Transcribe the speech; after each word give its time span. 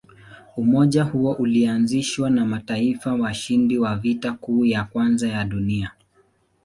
Umoja 0.57 1.03
huo 1.03 1.31
ulianzishwa 1.33 2.29
na 2.29 2.45
mataifa 2.45 3.13
washindi 3.13 3.77
wa 3.79 3.95
Vita 3.95 4.33
Kuu 4.33 4.65
ya 4.65 4.83
Kwanza 4.83 5.27
ya 5.29 5.45
Dunia. 5.45 5.91